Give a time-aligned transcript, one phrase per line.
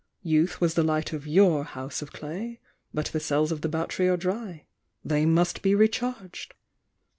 [0.23, 2.59] Youth was the light of your house of clay—
[2.91, 4.65] but the cells of the battery are dry—
[5.05, 6.55] they must be recharged!"